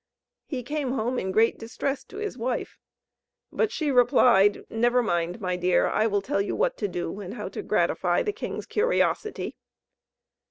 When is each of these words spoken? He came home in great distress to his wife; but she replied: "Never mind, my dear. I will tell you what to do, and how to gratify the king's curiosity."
He 0.47 0.63
came 0.63 0.93
home 0.93 1.19
in 1.19 1.31
great 1.31 1.59
distress 1.59 2.03
to 2.05 2.17
his 2.17 2.35
wife; 2.35 2.79
but 3.51 3.71
she 3.71 3.91
replied: 3.91 4.65
"Never 4.67 5.03
mind, 5.03 5.39
my 5.39 5.55
dear. 5.55 5.85
I 5.85 6.07
will 6.07 6.23
tell 6.23 6.41
you 6.41 6.55
what 6.55 6.75
to 6.77 6.87
do, 6.87 7.19
and 7.19 7.35
how 7.35 7.49
to 7.49 7.61
gratify 7.61 8.23
the 8.23 8.33
king's 8.33 8.65
curiosity." 8.65 9.57